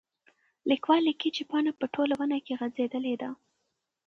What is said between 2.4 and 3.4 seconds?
کې غځېدلې ده.